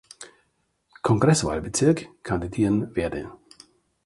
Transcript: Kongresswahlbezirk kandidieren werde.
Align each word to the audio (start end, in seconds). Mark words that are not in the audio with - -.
Kongresswahlbezirk 1.03 2.09
kandidieren 2.23 2.91
werde. 2.95 3.31